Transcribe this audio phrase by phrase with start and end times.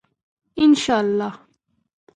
[0.63, 1.31] انشاالله.